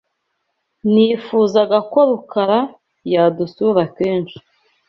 [0.93, 2.59] Nifuzaga ko Rukara
[3.13, 4.37] yadusura kenshi.